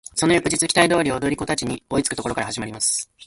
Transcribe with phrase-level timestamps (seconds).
[0.15, 3.11] その翌日期待通り踊り子達に追いつく処から始まります。